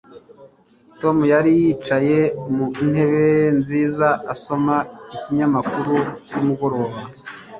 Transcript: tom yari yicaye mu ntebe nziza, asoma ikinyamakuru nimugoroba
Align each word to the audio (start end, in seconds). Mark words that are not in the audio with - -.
tom 1.01 1.17
yari 1.31 1.51
yicaye 1.61 2.19
mu 2.55 2.65
ntebe 2.91 3.27
nziza, 3.59 4.07
asoma 4.33 4.75
ikinyamakuru 5.15 5.95
nimugoroba 6.31 6.97